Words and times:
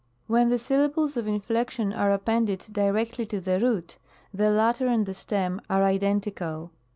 When 0.25 0.49
the 0.49 0.57
syllables 0.57 1.15
of 1.15 1.27
inflection 1.27 1.93
are 1.93 2.11
appended 2.11 2.65
directly 2.71 3.23
to 3.27 3.39
the 3.39 3.59
root, 3.59 3.97
the 4.33 4.49
latter 4.49 4.87
and 4.87 5.05
the 5.05 5.13
stem 5.13 5.61
are 5.69 5.83
identical. 5.83 6.71